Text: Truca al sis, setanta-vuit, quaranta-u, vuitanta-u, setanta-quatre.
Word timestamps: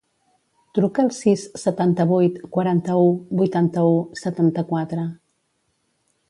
Truca 0.77 1.03
al 1.07 1.11
sis, 1.17 1.43
setanta-vuit, 1.63 2.39
quaranta-u, 2.55 3.05
vuitanta-u, 3.43 3.93
setanta-quatre. 4.23 5.05